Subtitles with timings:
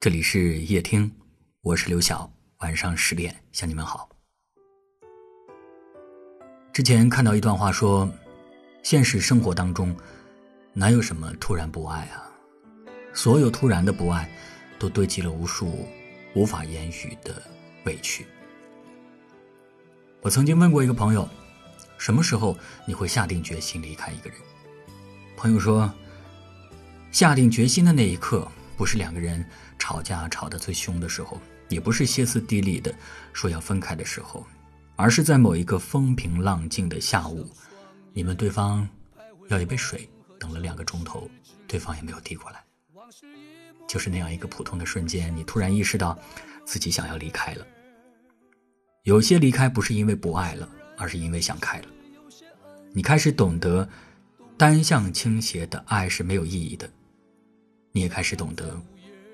[0.00, 1.12] 这里是夜听，
[1.60, 2.32] 我是刘晓。
[2.60, 4.08] 晚上十点向你们好。
[6.72, 8.10] 之前看到一段话说，
[8.82, 9.94] 现实生活当中
[10.72, 12.32] 哪有什么突然不爱啊？
[13.12, 14.26] 所有突然的不爱，
[14.78, 15.86] 都堆积了无数
[16.34, 17.34] 无法言语的
[17.84, 18.24] 委屈。
[20.22, 21.28] 我曾经问过一个朋友，
[21.98, 22.56] 什么时候
[22.86, 24.38] 你会下定决心离开一个人？
[25.36, 25.92] 朋友说，
[27.12, 28.50] 下定决心的那一刻。
[28.80, 29.44] 不是两个人
[29.78, 31.38] 吵架吵得最凶的时候，
[31.68, 32.90] 也不是歇斯底里的
[33.30, 34.46] 说要分开的时候，
[34.96, 37.46] 而是在某一个风平浪静的下午，
[38.14, 38.88] 你们对方
[39.48, 40.08] 要一杯水，
[40.38, 41.30] 等了两个钟头，
[41.66, 42.64] 对方也没有递过来。
[43.86, 46.18] 就是那样一个普通的瞬间，你突然意识到
[46.64, 47.66] 自己想要离开了。
[49.02, 51.84] 有些离开不是因为不爱了，而是因为想开了。
[52.94, 53.86] 你开始懂得，
[54.56, 56.90] 单向倾斜的爱是没有意义的。
[57.92, 58.80] 你也开始懂得，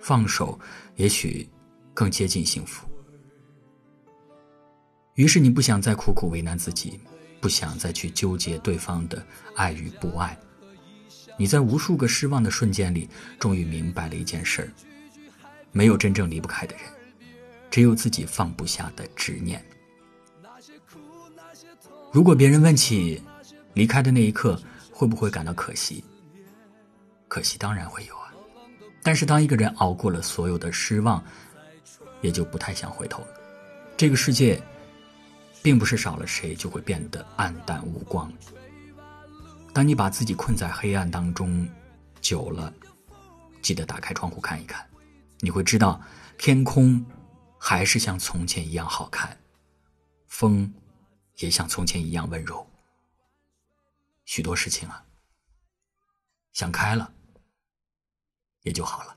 [0.00, 0.58] 放手
[0.96, 1.48] 也许
[1.92, 2.88] 更接近幸福。
[5.14, 7.00] 于是你不想再苦苦为难自己，
[7.40, 10.38] 不想再去纠结对方的爱与不爱。
[11.38, 13.08] 你在无数个失望的瞬间里，
[13.38, 14.68] 终于明白了一件事儿：
[15.72, 16.84] 没有真正离不开的人，
[17.70, 19.64] 只有自己放不下的执念。
[22.12, 23.22] 如果别人问起
[23.74, 24.58] 离开的那一刻
[24.90, 26.02] 会不会感到可惜，
[27.28, 28.25] 可惜当然会有啊。
[29.06, 31.24] 但是，当一个人熬过了所有的失望，
[32.22, 33.28] 也就不太想回头了。
[33.96, 34.60] 这个世界，
[35.62, 38.28] 并不是少了谁就会变得暗淡无光。
[39.72, 41.68] 当你把自己困在黑暗当中
[42.20, 42.74] 久了，
[43.62, 44.84] 记得打开窗户看一看，
[45.38, 46.00] 你会知道，
[46.36, 47.06] 天空
[47.56, 49.38] 还是像从前一样好看，
[50.26, 50.74] 风
[51.36, 52.68] 也像从前一样温柔。
[54.24, 55.00] 许多事情啊，
[56.52, 57.12] 想开了。
[58.66, 59.16] 也就好了。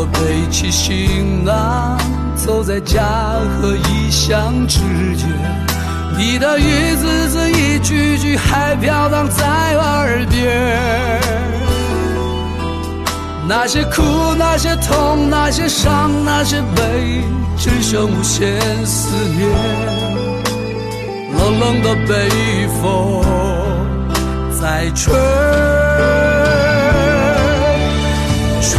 [0.00, 1.98] 我背起行囊，
[2.34, 3.04] 走在家
[3.60, 4.78] 和异乡之
[5.14, 5.28] 间，
[6.16, 11.20] 你的一字字、一句句还飘荡在耳边。
[13.46, 14.02] 那些苦，
[14.38, 17.22] 那些痛，那些伤，那些悲，
[17.58, 19.50] 只剩无限思念。
[21.36, 23.22] 冷冷的北风
[24.58, 25.12] 在吹。
[28.62, 28.78] 吹，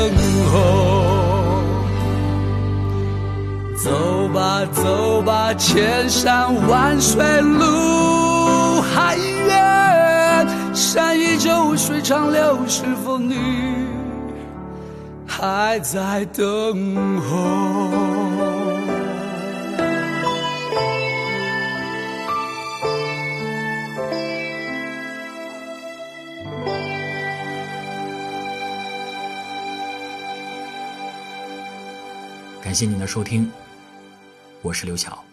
[3.83, 13.35] 走吧，走吧，千山万水路还远，山依旧，水长流，是否你
[15.25, 17.89] 还在等候？
[32.63, 33.51] 感谢您的收听，
[34.63, 35.30] 我是刘晓。